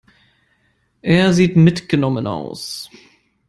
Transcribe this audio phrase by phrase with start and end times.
[1.03, 2.89] Er sieht mitgenommen aus.